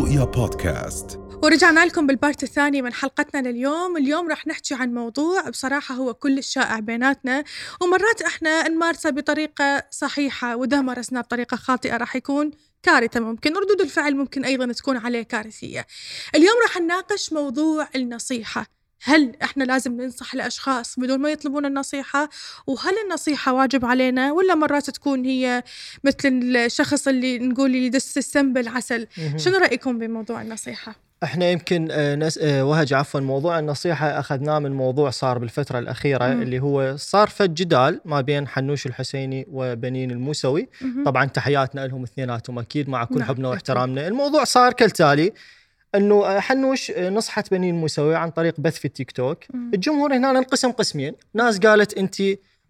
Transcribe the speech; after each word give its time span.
رؤيا 0.00 0.24
بودكاست. 0.24 1.20
ورجعنا 1.42 1.86
لكم 1.86 2.06
بالبارت 2.06 2.42
الثاني 2.42 2.82
من 2.82 2.92
حلقتنا 2.92 3.48
لليوم. 3.48 3.96
اليوم 3.96 4.28
راح 4.28 4.46
نحكي 4.46 4.74
عن 4.74 4.94
موضوع 4.94 5.48
بصراحة 5.48 5.94
هو 5.94 6.14
كل 6.14 6.38
الشائع 6.38 6.78
بيناتنا 6.78 7.44
ومرات 7.80 8.22
إحنا 8.22 8.68
نمارسه 8.68 9.10
بطريقة 9.10 9.82
صحيحة 9.90 10.56
وإذا 10.56 10.80
مارسناه 10.80 11.20
بطريقة 11.20 11.56
خاطئة 11.56 11.96
راح 11.96 12.16
يكون 12.16 12.50
كارثة 12.82 13.20
ممكن 13.20 13.56
ردود 13.56 13.80
الفعل 13.80 14.16
ممكن 14.16 14.44
أيضا 14.44 14.72
تكون 14.72 14.96
عليه 14.96 15.22
كارثية. 15.22 15.86
اليوم 16.34 16.56
راح 16.62 16.76
نناقش 16.80 17.32
موضوع 17.32 17.88
النصيحة. 17.96 18.79
هل 19.02 19.32
إحنا 19.42 19.64
لازم 19.64 20.00
ننصح 20.00 20.34
الأشخاص 20.34 20.98
بدون 20.98 21.18
ما 21.18 21.30
يطلبون 21.30 21.66
النصيحة؟ 21.66 22.28
وهل 22.66 22.94
النصيحة 23.04 23.52
واجب 23.52 23.84
علينا؟ 23.84 24.32
ولا 24.32 24.54
مرات 24.54 24.90
تكون 24.90 25.24
هي 25.24 25.62
مثل 26.04 26.28
الشخص 26.56 27.08
اللي 27.08 27.38
نقول 27.38 27.74
يدس 27.74 28.18
السم 28.18 28.52
بالعسل؟ 28.52 29.06
شنو 29.36 29.58
رأيكم 29.58 29.98
بموضوع 29.98 30.42
النصيحة؟ 30.42 30.94
إحنا 31.24 31.50
يمكن 31.50 31.88
آه، 31.90 32.14
نس... 32.14 32.38
آه، 32.38 32.64
وهج 32.64 32.92
عفوا 32.92 33.20
موضوع 33.20 33.58
النصيحة 33.58 34.06
أخذناه 34.06 34.58
من 34.58 34.72
موضوع 34.72 35.10
صار 35.10 35.38
بالفترة 35.38 35.78
الأخيرة 35.78 36.26
مم. 36.26 36.42
اللي 36.42 36.58
هو 36.60 36.96
صار 36.96 37.28
فد 37.28 37.54
جدال 37.54 38.00
ما 38.04 38.20
بين 38.20 38.48
حنوش 38.48 38.86
الحسيني 38.86 39.46
وبنين 39.50 40.10
الموسوي. 40.10 40.68
مهم. 40.80 41.04
طبعا 41.04 41.24
تحياتنا 41.24 41.86
لهم 41.86 42.02
اثنيناتهم 42.02 42.58
أكيد 42.58 42.88
مع 42.88 43.04
كل 43.04 43.18
نعم، 43.18 43.28
حبنا. 43.28 43.48
واحترامنا. 43.48 44.08
الموضوع 44.08 44.44
صار 44.44 44.72
كالتالي 44.72 45.32
إنه 45.94 46.26
آه، 46.26 46.40
حنوش 46.40 46.90
آه، 46.90 47.10
نصحت 47.10 47.50
بنين 47.50 47.74
الموسوي 47.74 48.16
عن 48.16 48.30
طريق 48.30 48.60
بث 48.60 48.78
في 48.78 48.84
التيك 48.84 49.10
توك 49.10 49.38
مم. 49.54 49.70
الجمهور 49.74 50.16
هنا 50.16 50.30
انقسم 50.30 50.70
قسمين 50.70 51.14
ناس 51.34 51.58
قالت 51.58 51.94
أنت 51.94 52.22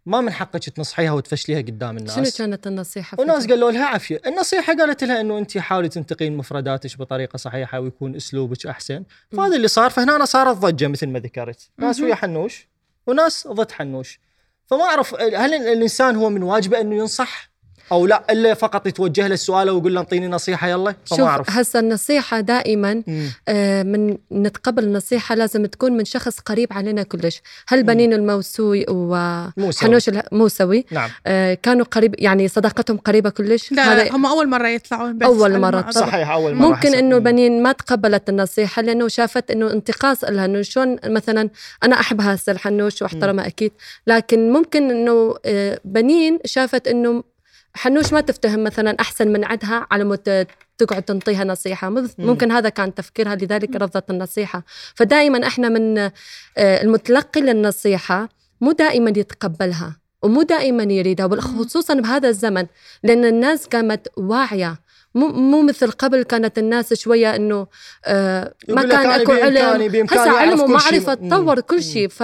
ما 0.06 0.20
من 0.20 0.32
حقك 0.32 0.68
تنصحيها 0.68 1.12
وتفشليها 1.12 1.58
قدام 1.58 1.96
الناس 1.96 2.14
شنو 2.14 2.46
كانت 2.46 2.66
النصيحة؟ 2.66 3.20
وناس؟ 3.20 3.46
قالوا 3.46 3.70
لها 3.70 3.86
عافية، 3.86 4.20
النصيحة 4.26 4.74
قالت 4.74 5.04
لها 5.04 5.20
إنه 5.20 5.38
أنت 5.38 5.58
حاولي 5.58 5.88
تنتقين 5.88 6.36
مفرداتك 6.36 6.98
بطريقة 6.98 7.36
صحيحة 7.36 7.80
ويكون 7.80 8.16
أسلوبك 8.16 8.66
أحسن، 8.66 9.04
فهذا 9.32 9.56
اللي 9.56 9.68
صار 9.68 9.90
فهنا 9.90 10.24
صارت 10.24 10.56
ضجة 10.56 10.88
مثل 10.88 11.06
ما 11.06 11.18
ذكرت، 11.18 11.70
ناس. 11.78 12.00
ويا 12.00 12.14
حنوش 12.14 12.68
وناس 13.06 13.46
ضد 13.46 13.70
حنوش. 13.70 14.20
فما 14.66 14.82
أعرف 14.82 15.14
هل 15.14 15.54
الإنسان 15.54 16.16
هو 16.16 16.30
من 16.30 16.42
واجبه 16.42 16.80
إنه 16.80 16.96
ينصح 16.96 17.49
أو 17.92 18.06
لا 18.06 18.22
إلا 18.30 18.54
فقط 18.54 18.86
يتوجه 18.86 19.26
له 19.26 19.34
السؤال 19.34 19.70
ويقول 19.70 19.94
له 19.94 20.00
انطيني 20.00 20.28
نصيحة 20.28 20.68
يلا؟ 20.68 20.94
فما 21.06 21.18
شوف 21.18 21.20
أعرف. 21.26 21.50
هسه 21.50 21.78
النصيحة 21.80 22.40
دائما. 22.40 23.02
آه، 23.48 23.82
من 23.82 24.16
نتقبل 24.32 24.84
النصيحة 24.84 25.34
لازم 25.34 25.66
تكون 25.66 25.92
من 25.92 26.04
شخص 26.04 26.38
قريب 26.40 26.72
علينا 26.72 27.02
كلش 27.02 27.42
هل 27.68 27.82
بنين 27.82 28.12
الموسوي 28.12 28.86
موسوي. 28.88 29.88
وحنوش 29.88 30.08
الموسوي 30.08 30.84
نعم 30.90 31.10
آه، 31.26 31.54
كانوا 31.54 31.84
قريب 31.84 32.14
يعني 32.18 32.48
صداقتهم 32.48 32.96
قريبة 32.98 33.30
كلش 33.30 33.72
لا 33.72 34.16
هم 34.16 34.26
أول 34.26 34.48
مرة 34.48 34.68
يطلعون 34.68 35.18
بس 35.18 35.28
ما 35.28 35.58
مرة 35.58 35.80
أظن. 35.80 35.90
صحيح 35.90 36.30
أول 36.30 36.54
مرة 36.54 36.68
ممكن. 36.68 36.94
إنه. 36.94 37.18
بنين 37.18 37.62
ما 37.62 37.72
تقبلت 37.72 38.28
النصيحة 38.28 38.82
لأنه 38.82 39.08
شافت 39.08 39.50
إنه 39.50 39.72
انتقاص 39.72 40.24
لها 40.24 40.44
إنه 40.44 40.62
شلون 40.62 40.96
مثلا 41.06 41.50
أنا 41.82 42.00
احبها 42.00 42.34
هسه 42.34 42.52
الحنوش 42.52 43.02
واحترمها 43.02 43.46
أكيد 43.46 43.72
لكن 44.06 44.52
ممكن 44.52 44.90
إنه 44.90 45.34
آه، 45.44 45.80
بنين 45.84 46.38
شافت 46.44 46.88
إنه 46.88 47.24
حنوش 47.74 48.12
ما 48.12 48.20
تفتهم 48.20 48.64
مثلا 48.64 48.96
أحسن 49.00 49.28
من 49.28 49.44
عدها 49.44 49.86
على 49.90 50.04
مود 50.04 50.46
تقعد 50.78 51.02
تنطيها 51.02 51.44
نصيحة. 51.44 51.88
مم- 51.88 52.08
مم. 52.18 52.26
ممكن 52.26 52.52
هذا 52.52 52.68
كان 52.68 52.94
تفكيرها 52.94 53.34
لذلك 53.34 53.76
رفضت 53.76 54.10
النصيحة. 54.10 54.62
فدائما 54.94 55.46
إحنا 55.46 55.68
من 55.68 55.98
آه، 55.98 56.10
المتلقي 56.56 57.40
للنصيحة 57.40 58.28
مو 58.60 58.72
دائما 58.72 59.10
يتقبلها 59.16 59.96
ومو 60.22 60.42
دائما 60.42 60.82
يريدها 60.82 61.26
وخصوصا 61.26 61.94
بهذا 61.94 62.28
الزمن 62.28 62.66
لأن 63.02 63.24
الناس 63.24 63.68
كانت 63.68 64.06
واعية 64.16 64.78
مو 65.14 65.28
مو 65.28 65.62
مثل 65.62 65.90
قبل 65.90 66.22
كانت 66.22 66.58
الناس 66.58 66.94
شوية 66.94 67.36
إنه 67.36 67.66
آه 68.04 68.54
ما 68.68 68.82
كان 68.82 69.10
أكو 69.20 69.32
علم 69.32 70.06
هسه 70.10 70.30
علم. 70.38 70.60
ومعرفه. 70.60 71.14
تطور 71.14 71.60
كل. 71.60 71.82
شيء 71.82 72.08
ف 72.08 72.22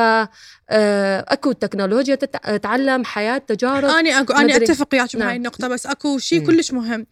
آه، 0.71 1.25
أكو 1.29 1.53
تكنولوجيا 1.53 2.15
تتع- 2.15 2.57
تتعلم 2.57 3.05
حياة 3.05 3.39
تجارب 3.39 3.85
أنا 3.89 4.21
أكو 4.21 4.33
أنا 4.33 4.43
مدري. 4.55 4.65
أتفق 4.65 4.89
وياك 4.93 5.17
بهاي 5.17 5.27
نعم. 5.27 5.37
النقطة 5.37 5.69
بس 5.69 5.87
أكو 5.87 6.19
شيء. 6.19 6.47
كلش 6.47 6.73
مهم 6.73 7.07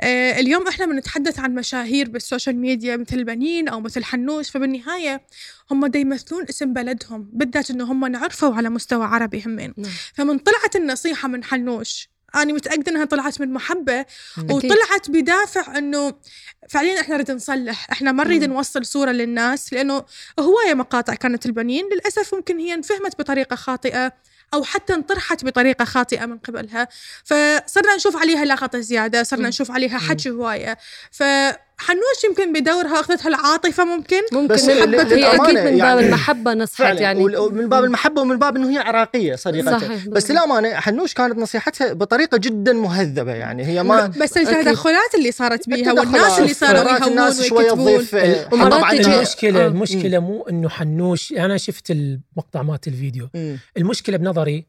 آه 0.00 0.38
اليوم 0.40 0.68
إحنا 0.68 0.86
بنتحدث 0.86 1.38
عن 1.38 1.54
مشاهير 1.54 2.10
بالسوشيال 2.10 2.56
ميديا 2.56 2.96
مثل 2.96 3.24
بنين 3.24 3.68
أو 3.68 3.80
مثل 3.80 4.04
حنوش 4.04 4.50
فبالنهاية 4.50 5.22
هم 5.70 5.86
دا 5.86 5.98
يمثلون 5.98 6.44
اسم 6.50 6.72
بلدهم 6.72 7.30
بالذات 7.32 7.70
إنه 7.70 7.84
هم 7.92 8.04
نعرفوا 8.06 8.54
على 8.54 8.68
مستوى 8.70 9.04
عربي 9.04 9.42
همين 9.46 9.74
نعم. 9.76 9.90
فمن 10.14 10.38
طلعت 10.38 10.76
النصيحة 10.76 11.28
من 11.28 11.44
حنوش 11.44 12.08
أنا 12.34 12.52
متأكدة 12.52 12.92
إنها 12.92 13.04
طلعت 13.04 13.40
من 13.40 13.52
محبة. 13.52 14.06
وطلعت 14.50 15.10
بدافع 15.10 15.78
إنه 15.78 16.14
فعليا 16.68 17.00
إحنا 17.00 17.14
نريد 17.14 17.30
نصلح 17.30 17.90
إحنا 17.90 18.12
ما 18.12 18.24
نريد. 18.24 18.44
نوصل 18.44 18.86
صورة 18.86 19.10
للناس 19.10 19.72
لأنه 19.72 20.04
هواية 20.40 20.74
مقاطع 20.74 21.14
كانت 21.14 21.46
البنين 21.46 21.88
للأسف 21.92 22.34
ممكن 22.34 22.58
هي 22.58 22.74
انفهمت 22.74 23.18
بطريقة 23.18 23.56
خاطئة 23.56 24.12
أو 24.54 24.64
حتى 24.64 24.94
انطرحت 24.94 25.44
بطريقة 25.44 25.84
خاطئة 25.84 26.26
من 26.26 26.38
قبلها 26.38 26.88
فصرنا 27.24 27.96
نشوف 27.96 28.16
عليها 28.16 28.44
لغطة 28.44 28.80
زيادة 28.80 29.22
صرنا. 29.22 29.48
نشوف 29.48 29.70
عليها 29.70 29.98
حكي 29.98 30.30
هواية 30.30 30.78
فحنوش 31.80 32.24
يمكن 32.28 32.52
بدورها 32.52 33.00
أخذتها 33.00 33.28
العاطفة 33.28 33.84
ممكن؟ 33.84 34.20
ممكن. 34.32 34.54
بس 34.54 34.68
هي 34.68 34.82
أكيد 34.82 34.88
من 34.94 34.96
باب 35.54 35.76
يعني 35.78 36.00
المحبة 36.06 36.54
نصحت 36.54 37.00
يعني. 37.00 37.24
من 37.50 37.68
باب 37.68 37.84
المحبة 37.84 38.20
ومن 38.22 38.38
باب 38.38 38.56
إنه 38.56 38.70
هي 38.70 38.78
عراقية 38.78 39.34
صديقتها 39.36 39.78
صحيح، 39.78 40.06
بس. 40.08 40.30
للأمانة 40.30 40.74
حنوش 40.74 41.14
كانت 41.14 41.38
نصيحتها 41.38 41.92
بطريقة 41.92 42.38
جدا 42.38 42.72
مهذبة 42.72 43.32
يعني. 43.34 43.64
هي 43.66 43.82
ما 43.82 44.06
بس 44.06 44.36
التدخلات 44.36 45.14
اللي 45.18 45.32
صارت 45.32 45.68
بيها 45.68 45.92
والناس 45.92 46.38
اللي 46.38 46.54
صاروا 46.54 46.80
يهونون 46.90 47.08
الناس 47.08 47.42
شوية 47.42 47.64
ويكتبون 47.72 47.86
تضيف 48.06 48.14
ومرات 48.52 48.72
طبعاً. 48.72 48.90
تجي- 48.98 49.14
المشكلة 49.16 49.64
آه. 49.64 49.66
المشكلة 49.66 50.18
مو 50.18 50.42
إنه 50.50 50.68
حنوش. 50.68 51.32
أنا 51.32 51.56
شفت 51.56 51.90
المقطع 51.90 52.62
مالت 52.62 52.88
الفيديو. 52.88 53.28
المشكلة 53.76 54.16
بنظري 54.16 54.66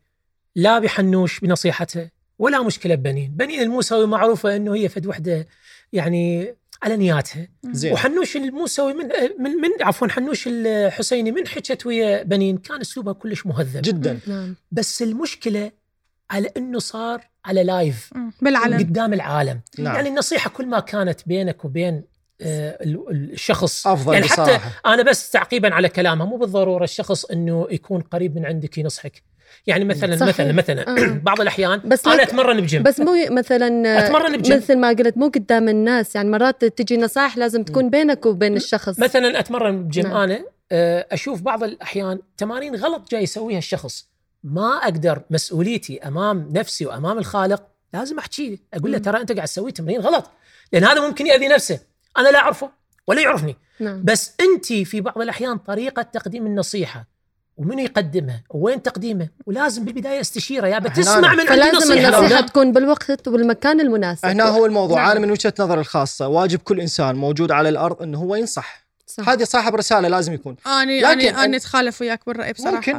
لا 0.56 0.80
بحنوش 0.80 1.40
بنصيحتها 1.40 2.12
ولا 2.40 2.64
مشكلة 2.64 2.96
ببنين 2.96 3.34
بنين 3.36 3.62
الموسوي 3.62 4.08
معروفة 4.08 4.56
إنه 4.56 4.76
هي 4.76 4.90
فد 4.90 5.08
وحدة 5.08 5.48
يعني 5.94 6.56
على 6.84 6.98
نياتها 6.98 7.48
زين. 7.64 7.94
وحنوش 7.94 8.36
الموسوي 8.38 8.94
من 8.94 9.06
من 9.40 9.52
من 9.52 9.70
عفوا 9.82 10.08
حنوش 10.08 10.44
الحسيني 10.48 11.32
من 11.32 11.48
حكت 11.48 11.86
ويا 11.86 12.24
بنين. 12.24 12.58
كان 12.58 12.82
أسلوبها 12.82 13.14
كلش 13.14 13.46
مهذب. 13.46 13.82
جدا. 13.82 14.20
نعم. 14.28 14.56
بس 14.72 15.02
المشكلة 15.02 15.72
على 16.32 16.52
إنه 16.58 16.80
صار 16.80 17.22
على 17.46 17.64
لايف. 17.64 18.10
مم. 18.16 18.32
بالعلن 18.42 18.78
قدام 18.78 19.14
العالم. 19.14 19.62
نعم. 19.80 19.96
يعني 19.96 20.10
النصيحة 20.10 20.50
كل 20.50 20.66
ما 20.66 20.80
كانت 20.80 21.28
بينك 21.28 21.66
وبين 21.66 22.04
آه، 22.44 22.78
ال- 22.84 23.10
ال- 23.12 23.32
الشخص. 23.34 23.88
أفضل 23.88 24.14
يعني 24.14 24.28
حتى 24.28 24.60
أنا 24.86 25.04
بس 25.04 25.32
تعقيبا 25.32 25.74
على 25.74 25.90
كلامها 25.90 26.26
مو 26.26 26.38
بالضرورة 26.38 26.84
الشخص 26.84 27.26
إنه 27.26 27.68
يكون 27.72 28.02
قريب 28.02 28.36
من 28.36 28.46
عندك 28.46 28.78
ينصحك. 28.78 29.24
يعني 29.68 29.86
مثلا 29.86 30.16
صحيح. 30.16 30.30
مثلا 30.30 30.52
مثلا. 30.52 30.90
آه. 30.90 31.08
بعض 31.30 31.42
الأحيان 31.42 31.82
بس 31.86 32.08
أنا 32.08 32.24
أتمرن 32.24 32.62
بجيم. 32.62 32.84
بس 32.84 33.00
مو 33.00 33.12
مثلا 33.32 34.00
أتمرن 34.06 34.38
بجيم. 34.38 34.58
مثل 34.58 34.78
ما 34.78 34.90
قلت 34.90 35.18
مو 35.18 35.28
قدام 35.28 35.70
الناس. 35.70 36.16
يعني 36.16 36.30
مرات 36.30 36.66
تجي 36.66 36.98
نصائح 36.98 37.38
لازم 37.38 37.64
تكون 37.64 37.90
بينك 37.90 38.26
وبين 38.26 38.56
الشخص. 38.56 39.00
مثلا 39.00 39.40
أتمرن 39.40 39.84
بجيم. 39.84 40.08
نعم. 40.08 40.18
أنا 40.18 40.46
آه، 40.72 41.08
أشوف 41.12 41.42
بعض 41.42 41.64
الأحيان 41.64 42.20
تمارين 42.38 42.76
غلط 42.76 43.12
جاي 43.12 43.24
يسويها 43.24 43.58
الشخص. 43.58 44.08
ما 44.44 44.80
أقدر 44.84 45.22
مسؤوليتي 45.30 46.00
أمام 46.00 46.50
نفسي 46.52 46.86
وأمام 46.86 47.18
الخالق 47.18 47.64
لازم 47.94 48.18
أحكي 48.18 48.50
له. 48.50 48.58
أقول 48.74 48.92
له. 48.92 48.98
ترى 48.98 49.22
أنت 49.22 49.32
قاعد 49.32 49.48
تسوي 49.48 49.72
تمرين 49.72 50.02
غلط. 50.02 50.30
لأن 50.74 50.84
هذا 50.84 51.08
ممكن 51.08 51.28
يأذي 51.28 51.48
نفسه. 51.48 51.80
أنا 52.18 52.30
لا 52.30 52.40
أعرفه 52.40 52.70
ولا 53.08 53.22
يعرفني. 53.22 53.56
نعم. 53.80 54.04
بس 54.04 54.34
انت 54.42 54.74
في 54.74 55.02
بعض 55.02 55.22
الأحيان 55.22 55.58
طريقة 55.58 56.02
تقديم 56.02 56.46
النصيحة. 56.46 57.11
ومنو 57.62 57.80
يقدمها 57.80 58.44
وين 58.50 58.84
تقديمها 58.84 59.30
ولازم 59.46 59.86
بالبداية 59.86 60.22
استشيره. 60.22 60.68
يا 60.68 60.80
بتسمع 60.80 61.20
من 61.20 61.26
عندي 61.26 61.48
فلازم 61.48 61.78
نصيحه 61.78 62.08
أو 62.16 62.20
النصيحة 62.20 62.42
لا. 62.42 62.48
تكون 62.48 62.72
بالوقت 62.72 63.28
والمكان 63.28 63.80
المناسب. 63.82 64.26
هنا 64.26 64.44
هو 64.44 64.66
الموضوع. 64.66 64.98
نعم. 65.02 65.12
أنا 65.12 65.20
من 65.20 65.32
وجهة 65.32 65.54
نظري 65.60 65.80
الخاصة 65.80 66.28
واجب 66.28 66.60
كل 66.60 66.80
إنسان 66.82 67.16
موجود 67.16 67.52
على 67.52 67.70
الأرض 67.70 68.02
إنه 68.02 68.18
هو 68.18 68.36
ينصح. 68.36 68.82
صح. 69.08 69.30
هذه 69.30 69.44
صاحب 69.44 69.76
رسالة 69.76 70.08
لازم 70.08 70.34
يكون. 70.34 70.56
أنا 70.66 71.14
أن- 71.14 71.38
أنا 71.38 71.58
أتخالف 71.58 72.02
وياك 72.02 72.20
بالرأي 72.28 72.54
بصراحة. 72.54 72.76
ممكن 72.76 72.98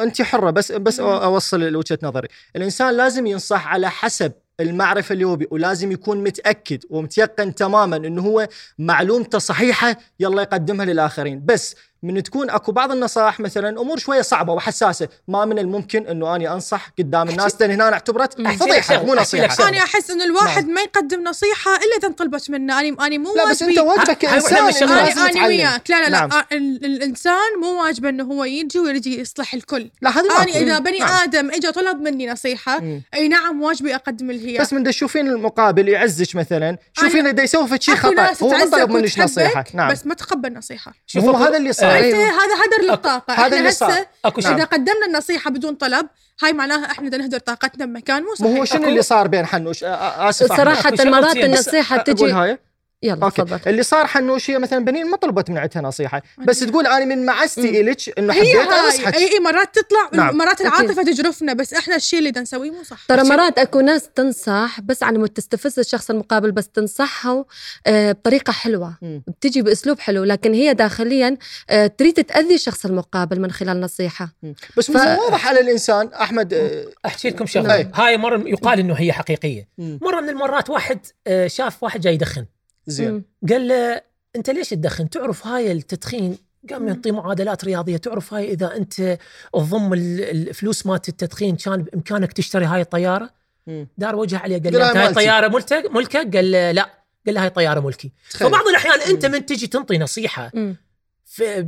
أنت 0.00 0.22
حرة 0.22 0.50
بس 0.50 0.72
بس 0.72 1.00
مم. 1.00 1.06
أوصل 1.06 1.76
وجهة 1.76 1.98
نظري. 2.02 2.28
الإنسان 2.56 2.94
لازم 2.96 3.26
ينصح 3.26 3.66
على 3.68 3.90
حسب 3.90 4.32
المعرفة 4.60 5.12
اللي 5.12 5.24
هو 5.24 5.36
بي 5.36 5.48
ولازم 5.50 5.92
يكون 5.92 6.22
متأكد 6.24 6.84
ومتيقن 6.90 7.54
تماما 7.54 7.96
إنه 7.96 8.22
هو 8.22 8.48
معلومته 8.78 9.38
صحيحة 9.38 9.96
يلا 10.20 10.42
يقدمها 10.42 10.86
للآخرين. 10.86 11.42
بس 11.44 11.76
من 12.04 12.22
تكون 12.22 12.50
أكو 12.50 12.72
بعض 12.72 12.92
النصائح 12.92 13.40
مثلا 13.40 13.80
أمور 13.80 13.98
شوية 13.98 14.22
صعبة 14.22 14.52
وحساسة. 14.52 15.08
ما 15.28 15.44
من 15.44 15.58
الممكن 15.58 16.06
إنه 16.06 16.36
أني 16.36 16.52
أنصح 16.52 16.90
قدام 16.98 17.28
الناس 17.28 17.60
لأن 17.60 17.70
هنا 17.70 17.92
اعتبرت 17.92 18.40
فضيحه 18.40 19.04
مو 19.04 19.14
نصيحة. 19.14 19.68
أنا 19.68 19.78
أحس 19.78 20.10
إنه 20.10 20.24
الواحد 20.24 20.68
ما 20.68 20.80
يقدم 20.80 21.24
نصيحة 21.24 21.70
إلا 21.70 21.96
إذا 21.98 22.08
انطلبت 22.08 22.50
منه. 22.50 22.80
أنا 22.80 23.06
أنا 23.06 23.18
مو 23.18 23.34
لا 23.36 23.50
بس 23.50 23.62
أنت 23.62 23.78
واجبك. 23.78 24.24
لازم 24.24 24.56
أنا. 24.56 25.46
وياك. 25.46 25.90
لا 25.90 26.04
لا 26.04 26.10
لا. 26.10 26.10
نعم. 26.10 26.32
آه، 26.32 26.46
ال- 26.52 26.84
الإنسان 26.84 27.60
مو 27.62 27.82
واجبه 27.82 28.08
إنه 28.08 28.24
هو 28.24 28.44
يجي 28.44 28.78
ويجي 28.78 29.20
يصلح 29.20 29.54
الكل. 29.54 29.90
لا 30.02 30.10
هذا 30.10 30.20
أنا. 30.20 30.56
إذا 30.56 30.78
بني 30.78 30.98
نعم. 30.98 31.22
آدم 31.22 31.50
اجى 31.50 31.72
طلب 31.72 32.00
مني 32.00 32.26
نصيحة 32.26 32.80
مم. 32.80 33.02
أي 33.14 33.28
نعم 33.28 33.62
واجبي 33.62 33.94
أقدم 33.94 34.30
له 34.30 34.48
هي. 34.48 34.58
بس 34.58 34.72
من 34.72 34.84
تشوفين 34.84 35.28
المقابل 35.28 35.88
يعزك 35.88 36.36
مثلا. 36.36 36.78
شوفين 36.92 37.26
إذا 37.26 37.42
يسوي 37.42 37.68
شيء 37.80 37.94
خطا 37.94 38.14
ناس 38.14 38.42
هو 38.42 38.50
ما 38.50 38.64
طلب 38.64 38.90
منك 38.90 39.18
نصيحة. 39.18 39.64
نعم. 39.74 39.90
بس 39.92 40.06
ما 40.06 40.14
تقبل 40.14 40.54
نصيحة. 40.54 40.94
شوف 41.06 41.24
هو 41.24 41.36
هذا 41.36 41.56
اللي 41.56 41.72
صار 41.72 41.93
آه، 41.93 41.93
أيوة. 42.02 42.18
هذا 42.18 42.54
هدر 42.54 42.90
للطاقه 42.90 43.34
هذا 43.34 43.42
إحنا 43.44 43.58
اللي 43.58 43.70
صار. 43.70 43.90
هسه 43.90 44.06
أكو 44.24 44.40
شيء 44.40 44.54
إذا 44.54 44.64
قدمنا 44.64 45.06
النصيحة 45.06 45.50
بدون 45.50 45.74
طلب 45.74 46.06
هاي 46.42 46.52
معناها 46.52 46.90
إحنا 46.90 47.08
بدنا 47.08 47.22
نهدر 47.22 47.38
طاقتنا 47.38 47.84
بمكان 47.86 48.22
مو 48.22 48.34
صحيح 48.34 48.58
هو 48.58 48.64
شنو 48.64 48.88
اللي 48.88 49.02
صار 49.02 49.28
بين 49.28 49.46
حنوش 49.46 49.84
آسف. 49.84 50.56
صراحة 50.56 50.92
مرات 51.04 51.36
النصيحة 51.36 51.96
تجي 51.96 52.32
هاي 52.32 52.58
يلا 53.04 53.24
أوكي. 53.24 53.42
تفضل. 53.42 53.60
اللي 53.66 53.82
صار 53.82 54.06
حنوش 54.06 54.50
هي 54.50 54.58
مثلا 54.58 54.84
بنين 54.84 55.06
ما 55.10 55.16
طلبت 55.16 55.50
من 55.50 55.58
عندها 55.58 55.82
نصيحة 55.82 56.22
بس 56.38 56.60
تقول 56.60 56.86
أنا 56.86 57.04
من 57.04 57.26
معزتي 57.26 57.80
الك 57.80 58.18
إنه 58.18 58.32
حبيت 58.32 58.56
انصحك 58.56 59.14
اي 59.14 59.32
اي 59.32 59.40
مرات 59.40 59.74
تطلع 59.78 60.08
نعم. 60.12 60.36
مرات 60.36 60.60
أكيد. 60.60 60.66
العاطفه 60.66 61.02
تجرفنا 61.02 61.52
بس 61.52 61.74
إحنا 61.74 61.96
الشيء 61.96 62.18
اللي 62.18 62.32
نسويه 62.36 62.70
مو 62.70 62.82
صح. 62.82 63.04
ترى 63.08 63.22
مرات 63.22 63.58
أكو 63.58 63.80
ناس 63.80 64.08
تنصح 64.14 64.80
بس 64.80 65.02
على 65.02 65.18
مود 65.18 65.28
تستفز 65.28 65.78
الشخص 65.78 66.10
المقابل 66.10 66.52
بس 66.52 66.68
تنصحه 66.68 67.44
آه، 67.86 68.12
بطريقة 68.12 68.52
حلوة. 68.52 68.94
مم. 69.02 69.22
بتجي 69.28 69.62
بأسلوب 69.62 69.98
حلو 70.00 70.24
لكن 70.24 70.54
هي 70.54 70.74
داخليا 70.74 71.36
آه، 71.70 71.86
تريد 71.86 72.24
تأذي 72.24 72.54
الشخص 72.54 72.84
المقابل 72.86 73.40
من 73.40 73.52
خلال 73.52 73.80
نصيحة. 73.80 74.28
بس 74.76 74.90
مو 74.90 74.98
واضح 74.98 75.48
على 75.48 75.60
الإنسان 75.60 76.08
أحمد 76.08 76.54
آه، 76.54 76.84
أحكي 77.06 77.28
لكم. 77.30 77.46
شغلة. 77.46 77.90
هاي 77.94 78.16
مرة 78.16 78.42
يقال 78.46 78.78
إنه 78.78 78.94
هي 78.94 79.12
حقيقية. 79.12 79.68
مرة 79.78 80.20
من 80.20 80.28
المرات 80.28 80.70
واحد 80.70 80.98
شاف 81.46 81.82
واحد 81.82 82.00
جاي 82.00 82.14
يدخن. 82.14 82.44
زين. 82.86 83.24
قال 83.48 83.68
له 83.68 84.00
أنت 84.36 84.50
ليش 84.50 84.68
تدخن 84.68 85.10
تعرف 85.10 85.46
هاي 85.46 85.72
التدخين؟ 85.72 86.38
قام 86.70 86.88
يعطي 86.88 87.10
معادلات 87.10 87.64
رياضية. 87.64 87.96
تعرف 87.96 88.34
هاي 88.34 88.52
إذا 88.52 88.76
أنت 88.76 89.18
تضم 89.54 89.92
ال- 89.92 90.20
الفلوس 90.48 90.86
مالت 90.86 91.08
التدخين 91.08 91.56
كان 91.56 91.82
بإمكانك 91.82 92.32
تشتري 92.32 92.64
هاي 92.64 92.80
الطيارة؟ 92.80 93.30
مم. 93.66 93.88
دار 93.98 94.16
وجه 94.16 94.38
عليه 94.38 94.62
قال 94.62 94.72
له 94.72 95.02
هاي. 95.02 95.08
الطياره 95.08 95.48
ملتك 95.48 95.90
ملكك؟ 95.90 96.36
قال 96.36 96.50
له 96.52 96.70
لا. 96.72 96.90
قال 97.26 97.34
له 97.34 97.42
هاي 97.42 97.50
طيارة 97.50 97.80
ملكي. 97.80 98.12
تخيل. 98.30 98.48
فبعض 98.48 98.66
الأحيان 98.68 99.00
أنت 99.00 99.26
من 99.26 99.46
تجي 99.46 99.66
تنطي 99.66 99.98
نصيحة. 99.98 100.52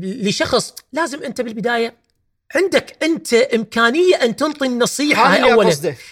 لشخص 0.00 0.74
لازم 0.92 1.22
أنت 1.22 1.40
بالبداية 1.40 1.94
عندك 2.54 3.04
أنت 3.04 3.34
إمكانية 3.34 4.14
أن 4.14 4.36
تنطي 4.36 4.66
النصيحة 4.66 5.34
هاي 5.34 5.52
اولا. 5.52 5.68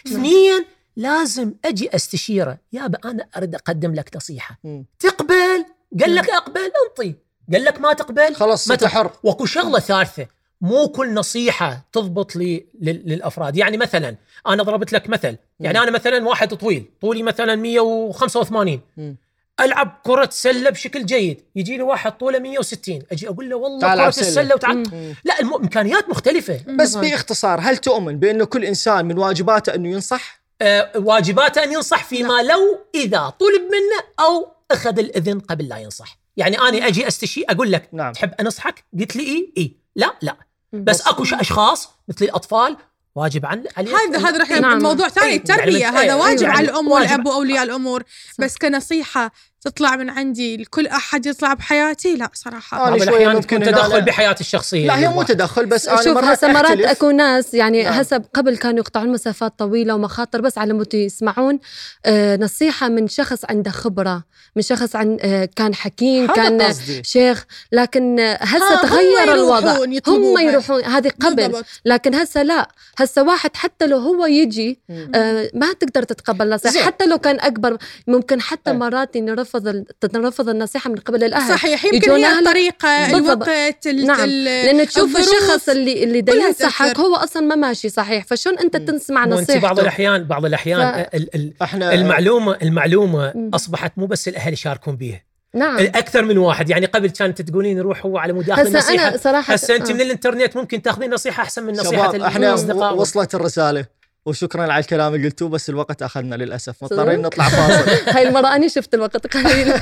اثنين 0.07 0.65
لازم 0.97 1.53
أجي 1.65 1.97
أستشيره. 1.97 2.59
يابا 2.73 2.99
أنا 3.11 3.27
أريد 3.37 3.55
أقدم 3.55 3.95
لك 3.95 4.17
نصيحة. 4.17 4.59
مم. 4.65 4.85
تقبل. 4.99 5.65
قال 6.01 6.15
لك 6.15 6.31
أقبل 6.31 6.61
أنطي. 6.89 7.15
قال 7.53 7.65
لك 7.65 7.81
ما 7.81 7.93
تقبل؟ 7.93 8.35
خلاص 8.35 8.69
ما 8.69 8.89
حر 8.89 9.11
وأكو 9.23 9.47
شغلة 9.47 9.79
ثالثة. 9.79 10.27
مو 10.61 10.89
كل 10.89 11.15
نصيحة 11.15 11.85
تضبط 11.93 12.37
لي 12.37 12.67
لل- 12.81 13.03
للأفراد. 13.07 13.57
يعني 13.57 13.77
مثلا 13.77 14.17
أنا 14.47 14.63
ضربت 14.63 14.93
لك 14.93 15.09
مثل. 15.09 15.37
يعني 15.61 15.79
أنا 15.79 15.91
مثلا 15.91 16.29
واحد 16.29 16.55
طويل. 16.55 16.85
طولي 17.01 17.23
مثلا 17.23 17.55
185 17.57 18.81
مم. 18.97 19.17
ألعب 19.61 20.01
كرة 20.05 20.29
سلة 20.33 20.71
بشكل 20.71 21.07
جيد. 21.07 21.41
يجي 21.57 21.77
لي 21.77 21.83
واحد 21.83 22.13
طوله 22.13 22.39
160 22.39 23.03
أجي 23.13 23.29
أقول 23.29 23.51
له 23.51 23.57
والله 23.57 23.95
كرة 23.95 24.11
سلة. 24.11 24.29
السلة. 24.29 24.55
وتعال. 24.55 24.77
مم. 24.77 25.15
لا 25.25 25.41
الم... 25.41 25.55
إمكانيات 25.55 26.09
مختلفة. 26.09 26.61
بس 26.69 26.97
باختصار 26.97 27.61
هل 27.61 27.77
تؤمن 27.77 28.19
بأنه 28.19 28.45
كل 28.45 28.65
إنسان 28.65 29.05
من 29.07 29.19
واجباته 29.19 29.75
أنه 29.75 29.89
ينصح؟ 29.89 30.44
آه 30.63 30.93
واجباته 30.97 31.65
أن 31.65 31.73
ينصح 31.73 32.05
فيما 32.05 32.43
لو 32.43 32.87
إذا 32.95 33.29
طلب 33.41 33.63
منه 33.63 34.27
أو 34.27 34.49
أخذ 34.71 34.99
الإذن 34.99 35.41
قبل 35.41 35.69
لا 35.69 35.79
ينصح. 35.79 36.19
يعني 36.37 36.59
أنا 36.59 36.87
أجي 36.87 37.09
أستشي 37.09 37.45
أقول 37.49 37.73
لك 37.73 37.89
نعم. 37.93 38.13
تحب 38.13 38.33
أنصحك؟ 38.41 38.85
قلت 39.01 39.17
لي 39.17 39.23
اي 39.23 39.53
اي 39.59 39.77
لا 39.97 40.15
لا. 40.23 40.37
مم. 40.73 40.85
بس 40.85 41.07
أكو 41.07 41.23
أشخاص 41.23 41.89
مثل 42.09 42.25
الأطفال 42.25 42.77
واجب 43.15 43.47
عن 43.47 43.65
هذا 43.77 44.19
هذا 44.29 44.39
راح 44.39 44.51
نعم. 44.51 44.83
موضوع 44.83 45.09
ثاني 45.09 45.31
أي، 45.31 45.37
التربية. 45.37 45.79
يعني- 45.79 45.97
هذا 45.97 46.15
واجب 46.15 46.43
يعني 46.43 46.57
على 46.59 46.71
الأم. 46.71 46.89
والأب 46.89 47.27
وأولياء 47.27 47.63
الأمور. 47.63 48.03
بس 48.39 48.59
كنصيحة 48.59 49.31
تطلع 49.65 49.97
من 49.97 50.11
عندي 50.11 50.57
لكل 50.57 50.87
أحد 50.87 51.27
يطلع 51.27 51.55
بحياتي 51.55 52.17
لا 52.17 52.31
صراحة 52.35 52.79
بعض 52.79 52.99
شوية 52.99 53.09
الاحيان 53.09 53.35
ممكن 53.35 53.47
تكون 53.61 53.63
تدخل 53.75 54.01
أنا- 54.01 54.05
بحياه 54.05 54.37
الشخصية 54.41 54.87
لا 54.87 54.99
هي 54.99 55.09
مو. 55.09 55.23
تدخل 55.23 55.67
بس 55.67 55.89
أنا 55.89 56.03
شوف 56.03 56.19
هسه 56.19 56.49
مرات. 56.53 56.79
اكو 56.81 57.11
ناس 57.11 57.55
يعني 57.55 57.83
نعم. 57.83 57.93
هسه 57.93 58.23
قبل 58.35 58.57
كانوا 58.57 58.79
يقطعون 58.79 59.09
مسافات 59.13 59.59
طويلة 59.59 59.95
ومخاطر 59.95 60.41
بس 60.41 60.59
على 60.59 60.73
مود 60.73 60.95
يسمعون 60.95 61.59
آه، 62.07 62.37
نصيحة 62.37 62.89
من 62.89 63.09
شخص 63.09 63.45
عنده 63.45 63.71
خبرة 63.71 64.25
من 64.57 64.63
شخص 64.63 64.97
عن 64.97 65.19
آه، 65.21 65.49
كان 65.57 65.75
حكيم 65.75 66.27
كان 66.27 66.63
قصدي. 66.63 67.03
شيخ 67.05 67.45
لكن 67.73 68.21
هسه 68.41 68.83
تغير 68.83 69.35
الوضع 69.35 69.77
هم. 70.09 70.39
يروحون 70.39 70.85
هذه 70.85 71.13
قبل 71.21 71.35
بالضبط. 71.37 71.65
لكن 71.85 72.15
هسه 72.15 72.43
لا 72.43 72.69
هسه 72.99 73.23
واحد 73.23 73.57
حتى 73.57 73.87
لو 73.87 73.99
هو 73.99 74.27
يجي. 74.27 74.81
آه، 75.15 75.51
ما 75.55 75.73
تقدر 75.73 76.03
تتقبل 76.03 76.51
نصيحة. 76.51 76.87
حتى 76.87 77.07
لو 77.07 77.19
كان 77.19 77.41
أكبر 77.41 77.77
ممكن 78.07 78.41
حتى 78.41 78.71
أي. 78.71 78.77
مرات 78.77 79.17
نرفض 79.17 79.54
ال- 79.57 79.85
تنرفض 80.01 80.49
النصيحة 80.49 80.91
من 80.91 80.97
قبل 80.97 81.25
الأهل 81.25 81.53
صحيح 81.59 81.85
يمكن 81.85 82.11
هي. 82.11 82.39
الطريقة 82.39 83.13
بالضبط. 83.13 83.49
الوقت 83.49 83.87
ال- 83.87 84.07
نعم 84.07 84.27
لأن 84.29 84.87
تشوف. 84.89 85.17
الشخص 85.17 85.69
اللي 85.69 86.05
اللي 86.05 86.25
ينصحك. 86.29 86.99
هو 86.99 87.15
أصلا 87.17 87.43
ما 87.43 87.55
ماشي 87.55 87.89
صحيح 87.89 88.25
فشلون 88.27 88.59
أنت. 88.59 88.77
تسمع 88.77 89.25
أنت 89.25 89.33
بعض 89.33 89.41
نصيحته 89.43 89.81
الاحيان 89.81 90.25
بعض 90.25 90.45
الأحيان 90.45 90.93
ف- 91.05 91.15
ال- 91.15 91.35
ال- 91.35 91.53
إحنا 91.63 91.95
المعلومه 91.95 92.57
المعلومة 92.63 93.33
مم. 93.35 93.51
أصبحت 93.55 93.93
مو 93.97 94.07
بس 94.07 94.29
الأهل 94.29 94.53
يشاركون 94.53 94.97
بها 94.97 95.23
نعم 95.55 95.79
أكثر 95.79 96.23
من 96.23 96.39
واحد 96.39 96.71
يعني 96.71 96.87
قبل 96.87 97.11
كانت 97.11 97.43
تقولين 97.43 97.81
روح 97.81 98.07
هو 98.07 98.19
على 98.19 98.33
مداخلة 98.33 98.65
هسه 98.69 98.79
نصيحة 98.79 99.09
أنا 99.09 99.17
صراحة 99.17 99.55
هسه 99.55 99.77
أنت 99.77 99.91
آه. 99.91 99.95
من 99.95 100.01
الإنترنت 100.01 100.57
ممكن 100.57 100.83
تاخذين 100.83 101.15
نصيحة 101.15 101.43
أحسن 101.43 101.63
من 101.65 101.73
نصيحة 101.73 102.27
إحنا 102.27 102.49
الاصدقاء 102.49 102.95
وصلت 102.97 103.35
الرسالة 103.35 103.85
وشكرا 104.27 104.63
على 104.63 104.79
الكلام 104.79 105.15
اللي 105.15 105.27
قلتوه 105.27 105.49
بس 105.49 105.71
الوقت 105.71 106.03
أخذنا 106.03 106.35
للأسف. 106.35 106.85
مضطرين 106.85 107.23
نطلع 107.23 107.49
فاصل. 107.49 107.91
هاي 108.17 108.29
المرة 108.29 108.55
أني 108.57 108.69
شفت 108.69 108.95
الوقت 108.95 109.37
قليل 109.37 109.69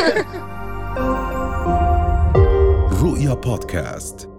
رؤيا 3.02 3.34
بودكاست. 3.34 4.31